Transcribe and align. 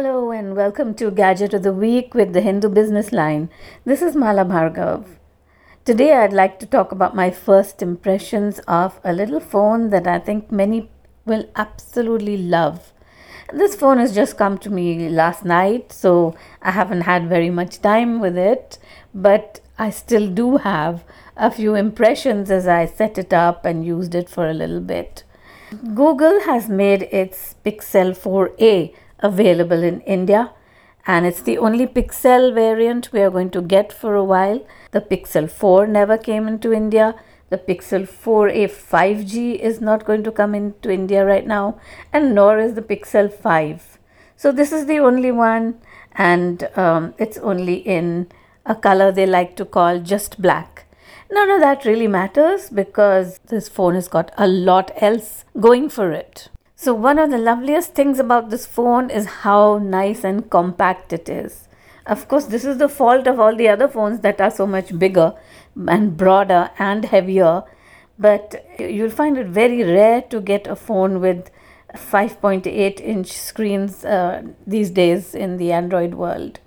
Hello 0.00 0.30
and 0.30 0.56
welcome 0.56 0.94
to 0.94 1.10
Gadget 1.10 1.52
of 1.52 1.62
the 1.62 1.74
Week 1.74 2.14
with 2.14 2.32
the 2.32 2.40
Hindu 2.40 2.70
Business 2.70 3.12
Line. 3.12 3.50
This 3.84 4.00
is 4.00 4.16
Mala 4.16 4.46
Bhargava. 4.46 5.04
Today 5.84 6.14
I'd 6.14 6.32
like 6.32 6.58
to 6.60 6.64
talk 6.64 6.90
about 6.90 7.14
my 7.14 7.30
first 7.30 7.82
impressions 7.82 8.60
of 8.60 8.98
a 9.04 9.12
little 9.12 9.40
phone 9.40 9.90
that 9.90 10.06
I 10.06 10.18
think 10.18 10.50
many 10.50 10.88
will 11.26 11.44
absolutely 11.54 12.38
love. 12.38 12.94
This 13.52 13.74
phone 13.74 13.98
has 13.98 14.14
just 14.14 14.38
come 14.38 14.56
to 14.60 14.70
me 14.70 15.10
last 15.10 15.44
night, 15.44 15.92
so 15.92 16.34
I 16.62 16.70
haven't 16.70 17.02
had 17.02 17.28
very 17.28 17.50
much 17.50 17.82
time 17.82 18.20
with 18.20 18.38
it, 18.38 18.78
but 19.12 19.60
I 19.78 19.90
still 19.90 20.30
do 20.30 20.56
have 20.56 21.04
a 21.36 21.50
few 21.50 21.74
impressions 21.74 22.50
as 22.50 22.66
I 22.66 22.86
set 22.86 23.18
it 23.18 23.34
up 23.34 23.66
and 23.66 23.84
used 23.84 24.14
it 24.14 24.30
for 24.30 24.48
a 24.48 24.54
little 24.54 24.80
bit. 24.80 25.24
Google 25.94 26.40
has 26.46 26.70
made 26.70 27.02
its 27.12 27.54
Pixel 27.64 28.16
4a 28.18 28.94
available 29.22 29.82
in 29.82 30.00
India 30.02 30.52
and 31.06 31.26
it's 31.26 31.42
the 31.42 31.58
only 31.58 31.86
Pixel 31.86 32.54
variant 32.54 33.12
we 33.12 33.20
are 33.20 33.30
going 33.30 33.50
to 33.50 33.62
get 33.62 33.92
for 33.92 34.14
a 34.14 34.24
while. 34.24 34.64
The 34.92 35.00
Pixel 35.00 35.50
4 35.50 35.86
never 35.86 36.18
came 36.18 36.46
into 36.46 36.72
India. 36.72 37.14
The 37.48 37.58
Pixel 37.58 38.08
4a 38.08 38.66
5G 38.70 39.58
is 39.58 39.80
not 39.80 40.04
going 40.04 40.22
to 40.24 40.30
come 40.30 40.54
into 40.54 40.90
India 40.90 41.24
right 41.24 41.46
now, 41.46 41.80
and 42.12 42.34
nor 42.34 42.58
is 42.58 42.74
the 42.74 42.82
Pixel 42.82 43.32
5. 43.32 43.98
So, 44.36 44.52
this 44.52 44.72
is 44.72 44.86
the 44.86 44.98
only 44.98 45.32
one, 45.32 45.80
and 46.12 46.68
um, 46.76 47.14
it's 47.18 47.38
only 47.38 47.74
in 47.74 48.28
a 48.64 48.74
color 48.74 49.10
they 49.10 49.26
like 49.26 49.56
to 49.56 49.64
call 49.64 49.98
just 49.98 50.40
black. 50.40 50.86
None 51.30 51.50
of 51.50 51.60
that 51.60 51.84
really 51.84 52.06
matters 52.06 52.70
because 52.70 53.38
this 53.48 53.68
phone 53.68 53.94
has 53.94 54.08
got 54.08 54.32
a 54.36 54.46
lot 54.46 54.90
else 54.96 55.44
going 55.58 55.88
for 55.88 56.12
it. 56.12 56.48
So, 56.82 56.94
one 56.94 57.18
of 57.18 57.30
the 57.30 57.36
loveliest 57.36 57.92
things 57.92 58.18
about 58.18 58.48
this 58.48 58.64
phone 58.64 59.10
is 59.10 59.26
how 59.26 59.76
nice 59.76 60.24
and 60.24 60.48
compact 60.48 61.12
it 61.12 61.28
is. 61.28 61.68
Of 62.06 62.26
course, 62.26 62.46
this 62.46 62.64
is 62.64 62.78
the 62.78 62.88
fault 62.88 63.26
of 63.26 63.38
all 63.38 63.54
the 63.54 63.68
other 63.68 63.86
phones 63.86 64.20
that 64.20 64.40
are 64.40 64.50
so 64.50 64.66
much 64.66 64.98
bigger 64.98 65.34
and 65.76 66.16
broader 66.16 66.70
and 66.78 67.04
heavier, 67.04 67.64
but 68.18 68.64
you'll 68.78 69.10
find 69.10 69.36
it 69.36 69.48
very 69.48 69.84
rare 69.84 70.22
to 70.30 70.40
get 70.40 70.66
a 70.66 70.74
phone 70.74 71.20
with 71.20 71.50
5.8 71.92 72.98
inch 73.02 73.30
screens 73.30 74.02
uh, 74.06 74.42
these 74.66 74.88
days 74.88 75.34
in 75.34 75.58
the 75.58 75.72
Android 75.72 76.14
world. 76.14 76.60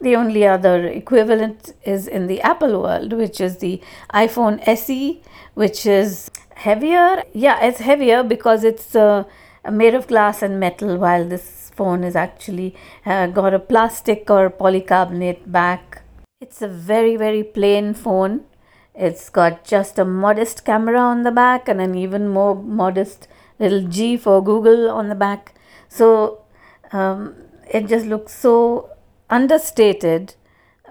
The 0.00 0.14
only 0.14 0.46
other 0.46 0.86
equivalent 0.86 1.74
is 1.82 2.06
in 2.06 2.28
the 2.28 2.40
Apple 2.42 2.82
world, 2.82 3.12
which 3.14 3.40
is 3.40 3.56
the 3.58 3.82
iPhone 4.14 4.62
SE, 4.68 5.20
which 5.54 5.86
is 5.86 6.30
heavier. 6.54 7.24
Yeah, 7.32 7.64
it's 7.64 7.80
heavier 7.80 8.22
because 8.22 8.62
it's 8.62 8.94
uh, 8.94 9.24
made 9.70 9.94
of 9.94 10.06
glass 10.06 10.42
and 10.42 10.58
metal, 10.60 10.96
while 10.98 11.24
this 11.24 11.70
phone 11.74 12.04
is 12.04 12.16
actually 12.16 12.74
uh, 13.04 13.26
got 13.26 13.54
a 13.54 13.58
plastic 13.58 14.30
or 14.30 14.50
polycarbonate 14.50 15.50
back. 15.50 16.02
It's 16.40 16.62
a 16.62 16.68
very, 16.68 17.16
very 17.16 17.42
plain 17.42 17.94
phone. 17.94 18.44
It's 18.94 19.28
got 19.28 19.64
just 19.64 19.98
a 19.98 20.04
modest 20.04 20.64
camera 20.64 20.98
on 20.98 21.22
the 21.22 21.30
back 21.30 21.68
and 21.68 21.80
an 21.80 21.94
even 21.94 22.28
more 22.28 22.54
modest 22.54 23.28
little 23.58 23.86
G 23.86 24.16
for 24.16 24.42
Google 24.42 24.90
on 24.90 25.08
the 25.08 25.14
back. 25.14 25.54
So 25.88 26.42
um, 26.92 27.34
it 27.70 27.86
just 27.86 28.06
looks 28.06 28.32
so 28.32 28.90
understated 29.28 30.34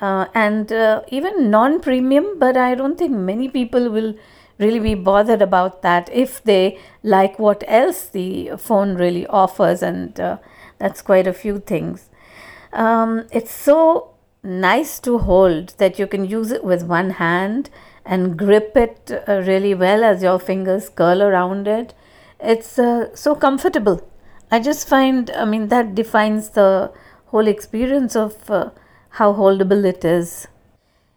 uh, 0.02 0.26
and 0.34 0.72
uh, 0.72 1.02
even 1.10 1.50
non 1.50 1.80
premium, 1.80 2.38
but 2.38 2.58
I 2.58 2.76
don't 2.76 2.98
think 2.98 3.12
many 3.12 3.50
people 3.50 3.90
will 3.90 4.14
really 4.58 4.80
be 4.80 4.96
bothered 4.96 5.42
about 5.42 5.82
that 5.82 6.10
if 6.12 6.44
they 6.44 6.80
like 7.04 7.38
what 7.40 7.64
else 7.68 8.08
the 8.08 8.52
phone 8.58 8.96
really 8.96 9.28
offers, 9.28 9.82
and 9.82 10.20
uh, 10.20 10.38
that's 10.78 11.02
quite 11.02 11.28
a 11.28 11.34
few 11.34 11.60
things. 11.60 12.10
Um, 12.74 13.28
it's 13.32 13.52
so 13.52 14.14
nice 14.44 15.00
to 15.00 15.18
hold 15.20 15.70
that 15.78 15.98
you 15.98 16.08
can 16.08 16.26
use 16.26 16.52
it 16.52 16.64
with 16.64 16.84
one 16.84 17.12
hand 17.12 17.70
and 18.06 18.38
grip 18.38 18.78
it 18.78 19.12
uh, 19.28 19.42
really 19.48 19.74
well 19.74 20.04
as 20.04 20.22
your 20.22 20.40
fingers 20.40 20.90
curl 20.90 21.24
around 21.24 21.68
it. 21.68 21.94
It's 22.40 22.78
uh, 22.78 23.16
so 23.16 23.36
comfortable. 23.36 24.08
I 24.52 24.60
just 24.60 24.88
find, 24.88 25.32
I 25.32 25.46
mean, 25.46 25.70
that 25.70 25.96
defines 25.96 26.50
the 26.50 26.92
whole 27.28 27.48
experience 27.48 28.16
of 28.16 28.50
uh, 28.50 28.70
how 29.10 29.34
holdable 29.34 29.84
it 29.84 30.06
is. 30.06 30.48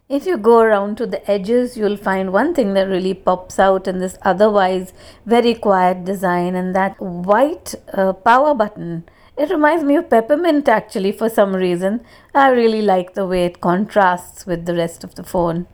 If 0.09 0.25
you 0.25 0.37
go 0.37 0.61
around 0.61 0.97
to 0.97 1.05
the 1.05 1.21
edges, 1.29 1.77
you'll 1.77 1.95
find 1.95 2.33
one 2.33 2.55
thing 2.55 2.73
that 2.73 2.87
really 2.87 3.13
pops 3.13 3.59
out 3.59 3.87
in 3.87 3.99
this 3.99 4.17
otherwise 4.23 4.91
very 5.23 5.53
quiet 5.53 6.03
design, 6.03 6.55
and 6.55 6.73
that 6.73 6.99
white 6.99 7.75
uh, 7.93 8.13
power 8.13 8.55
button. 8.55 9.07
It 9.37 9.51
reminds 9.51 9.83
me 9.83 9.97
of 9.97 10.09
peppermint 10.09 10.67
actually 10.67 11.11
for 11.11 11.29
some 11.29 11.55
reason. 11.55 12.01
I 12.33 12.49
really 12.49 12.81
like 12.81 13.13
the 13.13 13.27
way 13.27 13.45
it 13.45 13.61
contrasts 13.61 14.47
with 14.47 14.65
the 14.65 14.73
rest 14.73 15.03
of 15.03 15.13
the 15.13 15.23
phone. 15.23 15.67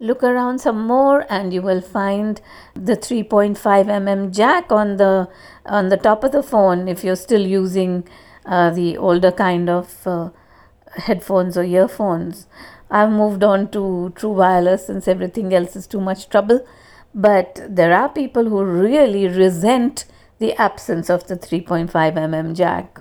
Look 0.00 0.24
around 0.24 0.58
some 0.58 0.84
more 0.84 1.24
and 1.30 1.54
you 1.54 1.62
will 1.62 1.80
find 1.80 2.40
the 2.74 2.96
3.5 2.96 3.56
mm 3.56 4.34
jack 4.34 4.72
on 4.72 4.96
the 4.96 5.28
on 5.64 5.88
the 5.88 5.96
top 5.96 6.24
of 6.24 6.32
the 6.32 6.42
phone 6.42 6.88
if 6.88 7.04
you're 7.04 7.22
still 7.28 7.46
using 7.46 8.08
uh, 8.44 8.70
the 8.70 8.98
older 8.98 9.30
kind 9.30 9.70
of 9.70 10.04
uh, 10.04 10.30
headphones 10.96 11.56
or 11.56 11.62
earphones. 11.62 12.48
I've 12.90 13.10
moved 13.10 13.42
on 13.42 13.70
to 13.72 14.12
true 14.14 14.32
wireless 14.32 14.86
since 14.86 15.08
everything 15.08 15.52
else 15.52 15.76
is 15.76 15.86
too 15.86 16.00
much 16.00 16.28
trouble. 16.28 16.66
But 17.14 17.60
there 17.68 17.94
are 17.94 18.08
people 18.08 18.44
who 18.44 18.62
really 18.62 19.26
resent 19.26 20.04
the 20.38 20.54
absence 20.54 21.08
of 21.08 21.26
the 21.26 21.36
3.5 21.36 21.90
mm 21.90 22.54
jack. 22.54 23.00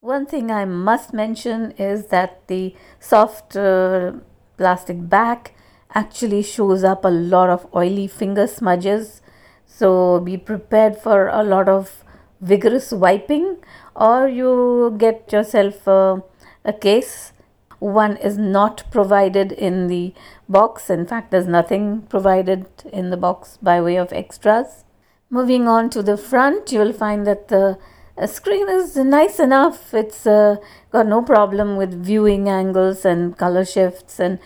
One 0.00 0.26
thing 0.26 0.50
I 0.50 0.64
must 0.64 1.12
mention 1.12 1.72
is 1.72 2.06
that 2.06 2.46
the 2.48 2.74
soft 2.98 3.56
uh, 3.56 4.12
plastic 4.56 5.08
back 5.08 5.54
actually 5.94 6.42
shows 6.42 6.84
up 6.84 7.04
a 7.04 7.08
lot 7.08 7.50
of 7.50 7.66
oily 7.74 8.06
finger 8.06 8.46
smudges. 8.46 9.20
So 9.66 10.20
be 10.20 10.36
prepared 10.36 10.96
for 10.96 11.28
a 11.28 11.42
lot 11.42 11.68
of 11.68 12.04
vigorous 12.40 12.92
wiping, 12.92 13.58
or 13.94 14.28
you 14.28 14.94
get 14.98 15.32
yourself 15.32 15.86
a, 15.86 16.22
a 16.64 16.72
case 16.72 17.32
one 17.78 18.16
is 18.16 18.38
not 18.38 18.84
provided 18.90 19.52
in 19.52 19.86
the 19.88 20.14
box. 20.48 20.88
In 20.90 21.06
fact, 21.06 21.30
there's 21.30 21.46
nothing 21.46 22.02
provided 22.02 22.66
in 22.92 23.10
the 23.10 23.16
box 23.16 23.58
by 23.62 23.80
way 23.80 23.96
of 23.96 24.12
extras. 24.12 24.84
Moving 25.28 25.68
on 25.68 25.90
to 25.90 26.02
the 26.02 26.16
front, 26.16 26.72
you 26.72 26.78
will 26.78 26.92
find 26.92 27.26
that 27.26 27.48
the 27.48 27.78
uh, 28.16 28.26
screen 28.26 28.68
is 28.68 28.96
nice 28.96 29.38
enough. 29.38 29.92
It's 29.92 30.26
uh, 30.26 30.56
got 30.90 31.06
no 31.06 31.22
problem 31.22 31.76
with 31.76 32.04
viewing 32.04 32.48
angles 32.48 33.04
and 33.04 33.36
color 33.36 33.64
shifts, 33.64 34.18
and 34.18 34.38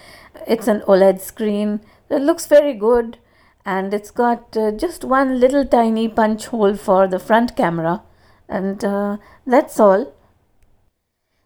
it's 0.46 0.66
an 0.66 0.80
OLED 0.88 1.20
screen. 1.20 1.80
It 2.08 2.22
looks 2.22 2.46
very 2.46 2.74
good, 2.74 3.18
and 3.64 3.94
it's 3.94 4.10
got 4.10 4.56
uh, 4.56 4.72
just 4.72 5.04
one 5.04 5.38
little 5.38 5.64
tiny 5.64 6.08
punch 6.08 6.46
hole 6.46 6.74
for 6.74 7.06
the 7.06 7.20
front 7.20 7.56
camera, 7.56 8.02
and 8.48 8.84
uh, 8.84 9.18
that's 9.46 9.78
all 9.78 10.12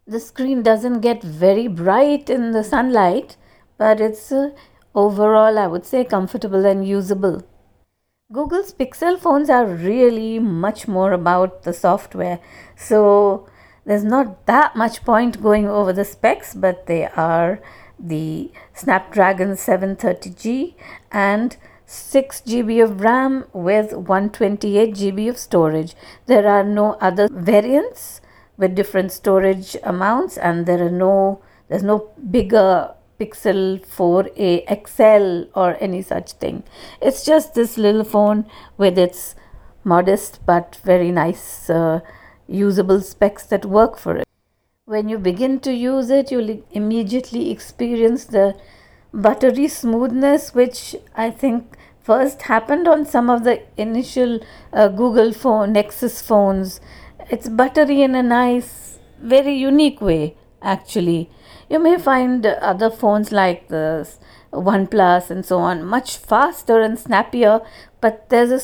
the 0.07 0.21
screen 0.21 0.63
doesn't 0.63 1.01
get 1.01 1.23
very 1.23 1.67
bright 1.67 2.29
in 2.29 2.53
the 2.53 2.63
sunlight, 2.63 3.37
but 3.79 4.01
it's 4.01 4.31
uh, 4.31 4.51
overall, 4.95 5.59
I 5.59 5.67
would 5.67 5.87
say, 5.87 6.05
comfortable 6.05 6.67
and 6.67 6.87
usable. 6.87 7.43
Google's 8.33 8.73
Pixel 8.73 9.19
phones 9.19 9.49
are 9.49 9.67
really 9.67 10.39
much 10.39 10.87
more 10.89 11.13
about 11.13 11.63
the 11.63 11.73
software, 11.73 12.41
so 12.77 13.49
there's 13.87 14.05
not 14.05 14.47
that 14.47 14.77
much 14.77 15.05
point 15.05 15.43
going 15.43 15.69
over 15.69 15.93
the 15.93 16.05
specs, 16.05 16.55
but 16.55 16.87
they 16.87 17.07
are 17.07 17.61
the 17.99 18.51
Snapdragon 18.75 19.53
730G 19.53 20.75
and 21.13 21.57
6 21.87 22.41
GB 22.43 22.83
of 22.83 23.01
RAM 23.01 23.45
with 23.53 23.93
128 23.93 24.95
GB 24.95 25.29
of 25.29 25.39
storage. 25.39 25.95
There 26.27 26.47
are 26.47 26.65
no 26.65 26.95
other 26.95 27.29
variants 27.31 28.21
with 28.57 28.75
different 28.75 29.13
storage 29.13 29.77
amounts 29.83 30.37
and 30.37 30.67
there 30.67 30.85
are 30.85 30.91
no 30.91 31.43
there's 31.69 31.83
no 31.83 32.11
bigger 32.31 32.95
pixel 33.19 33.81
4a 33.87 34.87
xl 34.87 35.49
or 35.55 35.77
any 35.81 36.03
such 36.03 36.33
thing. 36.33 36.63
It's 37.01 37.25
just 37.25 37.55
this 37.55 37.79
little 37.79 38.05
phone 38.05 38.47
with 38.77 38.99
its 38.99 39.35
modest 39.83 40.41
but 40.47 40.79
very 40.85 41.11
nice 41.11 41.71
uh, 41.71 42.01
usable 42.47 43.01
specs 43.01 43.45
that 43.47 43.65
work 43.65 43.99
for 43.99 44.17
it. 44.17 44.27
When 44.87 45.09
you 45.09 45.19
begin 45.19 45.61
to 45.61 45.73
use 45.73 46.11
it 46.11 46.31
you'll 46.31 46.63
immediately 46.73 47.51
experience 47.51 48.25
the 48.27 48.55
buttery 49.15 49.69
smoothness 49.69 50.55
which 50.55 50.97
i 51.15 51.31
think 51.31 51.77
first 52.03 52.43
happened 52.43 52.89
on 52.89 53.07
some 53.07 53.31
of 53.31 53.45
the 53.45 53.63
initial 53.77 54.41
uh, 54.73 54.89
google 54.89 55.33
phone 55.33 55.73
nexus 55.73 56.21
phones 56.21 56.81
it's 57.31 57.49
buttery 57.49 58.03
in 58.03 58.15
a 58.15 58.23
nice, 58.23 58.99
very 59.21 59.55
unique 59.55 60.01
way, 60.01 60.37
actually. 60.63 61.31
You 61.69 61.79
may 61.79 61.99
find 61.99 62.45
other 62.47 62.91
phones 62.91 63.33
like 63.33 63.69
the 63.69 64.09
OnePlus 64.53 65.31
and 65.31 65.45
so 65.45 65.59
on 65.59 65.85
much 65.85 66.17
faster 66.17 66.81
and 66.81 66.99
snappier, 66.99 67.61
but 68.01 68.29
there's 68.29 68.51
a 68.51 68.61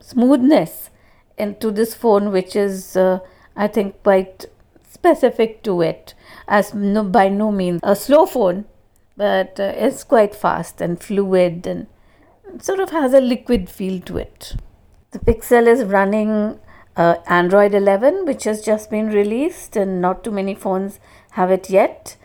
smoothness 0.00 0.90
into 1.36 1.70
this 1.70 1.94
phone 1.94 2.30
which 2.30 2.54
is, 2.56 2.96
uh, 2.96 3.18
I 3.56 3.66
think, 3.66 4.02
quite 4.02 4.46
specific 4.88 5.62
to 5.64 5.82
it, 5.82 6.14
as 6.48 6.72
no, 6.74 7.04
by 7.04 7.28
no 7.28 7.50
means 7.50 7.80
a 7.82 7.96
slow 7.96 8.26
phone, 8.26 8.64
but 9.16 9.58
uh, 9.58 9.72
it's 9.76 10.04
quite 10.04 10.34
fast 10.34 10.80
and 10.80 11.02
fluid 11.02 11.66
and 11.66 11.86
sort 12.60 12.80
of 12.80 12.90
has 12.90 13.12
a 13.12 13.20
liquid 13.20 13.68
feel 13.68 14.00
to 14.02 14.18
it. 14.18 14.54
The 15.10 15.18
Pixel 15.18 15.66
is 15.66 15.84
running 15.84 16.58
uh, 16.96 17.16
Android 17.26 17.74
11, 17.74 18.24
which 18.24 18.44
has 18.44 18.62
just 18.62 18.90
been 18.90 19.08
released, 19.08 19.76
and 19.76 20.00
not 20.00 20.22
too 20.22 20.30
many 20.30 20.54
phones 20.54 21.00
have 21.32 21.50
it 21.50 21.68
yet. 21.70 22.16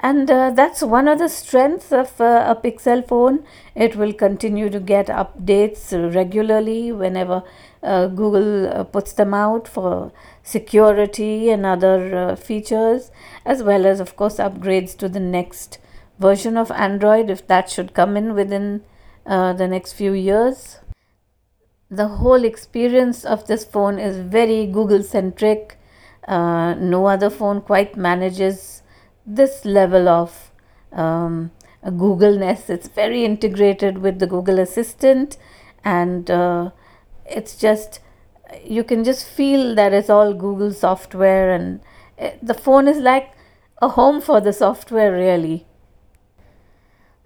And 0.00 0.30
uh, 0.30 0.50
that's 0.50 0.82
one 0.82 1.08
of 1.08 1.18
the 1.18 1.28
strengths 1.28 1.90
of 1.90 2.20
uh, 2.20 2.44
a 2.46 2.54
Pixel 2.54 3.06
phone. 3.06 3.44
It 3.74 3.96
will 3.96 4.12
continue 4.12 4.70
to 4.70 4.78
get 4.78 5.08
updates 5.08 5.92
regularly 6.14 6.92
whenever 6.92 7.42
uh, 7.82 8.06
Google 8.06 8.68
uh, 8.68 8.84
puts 8.84 9.12
them 9.12 9.34
out 9.34 9.66
for 9.66 10.12
security 10.44 11.50
and 11.50 11.66
other 11.66 12.16
uh, 12.16 12.36
features, 12.36 13.10
as 13.44 13.62
well 13.62 13.86
as, 13.86 13.98
of 13.98 14.14
course, 14.14 14.36
upgrades 14.36 14.96
to 14.98 15.08
the 15.08 15.20
next 15.20 15.78
version 16.20 16.56
of 16.56 16.70
Android 16.70 17.28
if 17.30 17.46
that 17.48 17.70
should 17.70 17.94
come 17.94 18.16
in 18.16 18.34
within 18.34 18.82
the 19.24 19.66
next 19.68 19.92
few 19.92 20.12
years. 20.12 20.78
The 21.90 22.08
whole 22.08 22.44
experience 22.44 23.24
of 23.24 23.46
this 23.46 23.64
phone 23.64 23.98
is 23.98 24.18
very 24.18 24.66
Google 24.66 25.02
centric. 25.02 25.78
no 26.28 27.06
other 27.06 27.30
phone 27.30 27.60
quite 27.62 27.96
manages 27.96 28.82
this 29.26 29.64
level 29.64 30.08
of 30.08 30.50
um, 30.92 31.50
Googleness. 31.84 32.68
It's 32.68 32.88
very 32.88 33.24
integrated 33.24 33.98
with 33.98 34.18
the 34.18 34.26
Google 34.26 34.58
Assistant, 34.58 35.38
and 35.84 36.30
uh, 36.30 36.70
it's 37.24 37.56
just 37.56 38.00
you 38.64 38.84
can 38.84 39.04
just 39.04 39.26
feel 39.26 39.74
that 39.74 39.92
it's 39.92 40.10
all 40.10 40.34
Google 40.34 40.72
software, 40.72 41.52
and 41.52 41.80
uh, 42.18 42.30
the 42.42 42.54
phone 42.54 42.88
is 42.88 42.98
like 42.98 43.32
a 43.80 43.88
home 43.88 44.20
for 44.20 44.40
the 44.40 44.52
software, 44.52 45.12
really. 45.12 45.67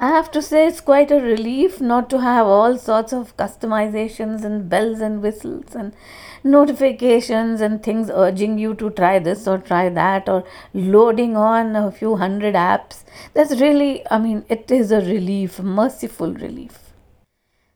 I 0.03 0.09
have 0.09 0.33
to 0.33 0.43
say, 0.43 0.67
it's 0.67 0.81
quite 0.81 1.13
a 1.13 1.21
relief 1.21 1.81
not 1.81 2.11
to 2.11 2.21
have 2.21 2.45
all 2.45 2.77
sorts 2.77 3.13
of 3.13 3.37
customizations 3.37 4.45
and 4.45 4.69
bells 4.69 5.01
and 5.01 5.23
whistles 5.23 5.77
and 5.77 5.95
notifications 6.43 7.61
and 7.61 7.81
things 7.81 8.11
urging 8.13 8.59
you 8.59 8.75
to 8.75 8.91
try 8.91 9.21
this 9.21 9.47
or 9.47 9.59
try 9.59 9.89
that 9.91 10.29
or 10.29 10.43
loading 10.75 11.37
on 11.37 11.77
a 11.77 11.93
few 11.93 12.17
hundred 12.17 12.57
apps. 12.57 13.05
That's 13.33 13.61
really, 13.61 14.03
I 14.11 14.19
mean, 14.19 14.45
it 14.49 14.73
is 14.73 14.91
a 14.91 15.03
relief, 15.03 15.61
merciful 15.61 16.35
relief. 16.35 16.81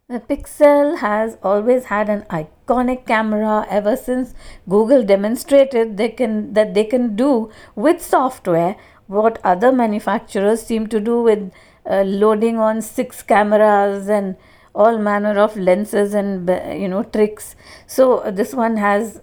The 0.09 0.19
Pixel 0.19 0.99
has 0.99 1.39
always 1.45 1.85
had 1.85 2.09
an 2.09 2.23
iconic 2.23 3.07
camera 3.07 3.69
ever 3.71 3.97
since 3.97 4.35
Google 4.69 5.05
demonstrated 5.05 5.97
they 5.97 6.09
can 6.09 6.55
that 6.55 6.75
they 6.75 6.85
can 6.85 7.15
do 7.15 7.51
with 7.77 8.03
software 8.03 8.77
what 9.07 9.39
other 9.45 9.71
manufacturers 9.71 10.63
seem 10.63 10.87
to 10.89 11.01
do 11.01 11.23
with 11.23 11.53
uh, 11.89 12.03
loading 12.03 12.59
on 12.59 12.83
six 12.83 13.23
cameras 13.23 14.09
and 14.09 14.37
all 14.75 14.99
manner 14.99 15.39
of 15.39 15.57
lenses 15.57 16.15
and 16.15 16.49
you 16.81 16.89
know 16.89 17.03
tricks. 17.03 17.57
So 17.87 18.31
this 18.31 18.55
one 18.55 18.77
has 18.77 19.21